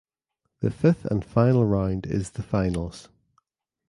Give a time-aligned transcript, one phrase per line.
[0.61, 3.09] The fifth and final round is the finals.